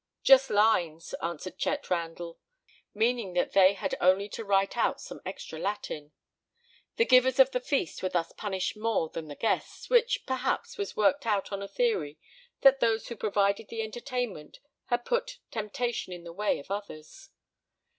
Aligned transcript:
"Just 0.23 0.49
lines," 0.49 1.13
answered 1.21 1.59
Chet 1.59 1.87
Randell, 1.91 2.39
meaning 2.91 3.33
that 3.33 3.51
they 3.51 3.73
had 3.73 3.93
only 4.01 4.27
to 4.29 4.43
write 4.43 4.75
out 4.75 4.99
some 4.99 5.21
extra 5.27 5.59
Latin. 5.59 6.11
The 6.95 7.05
givers 7.05 7.37
of 7.37 7.51
the 7.51 7.59
feast 7.59 8.01
were 8.01 8.09
thus 8.09 8.31
punished 8.33 8.75
more 8.75 9.09
than 9.09 9.27
the 9.27 9.35
guests, 9.35 9.91
which 9.91 10.25
perhaps 10.25 10.75
was 10.75 10.97
worked 10.97 11.27
out 11.27 11.51
on 11.51 11.59
the 11.59 11.67
theory 11.67 12.17
that 12.61 12.79
those 12.79 13.09
who 13.09 13.15
provided 13.15 13.67
the 13.67 13.83
entertainment 13.83 14.57
had 14.85 15.05
put 15.05 15.37
temptation 15.51 16.11
in 16.11 16.23
the 16.23 16.33
way 16.33 16.57
of 16.57 16.71
others. 16.71 17.29